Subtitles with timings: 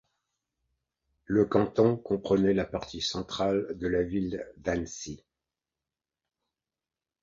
[1.25, 5.23] Le canton comprenait la partie centrale de la ville d'Annecy.